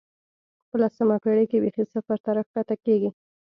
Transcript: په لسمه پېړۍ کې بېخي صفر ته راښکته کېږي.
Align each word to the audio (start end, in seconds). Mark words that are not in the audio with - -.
په 0.69 0.75
لسمه 0.81 1.15
پېړۍ 1.23 1.45
کې 1.49 1.57
بېخي 1.63 1.83
صفر 1.93 2.17
ته 2.23 2.29
راښکته 2.37 2.75
کېږي. 2.85 3.09